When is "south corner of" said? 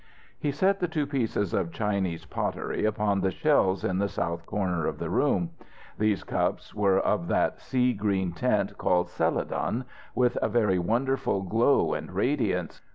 4.09-4.97